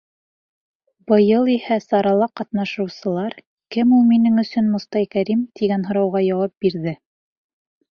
[1.11, 3.37] Быйыл иһә сарала ҡатнашыусылар
[3.77, 6.99] «Кем ул минең өсөн Мостай Кәрим?» тигән һорауға яуап бирҙе.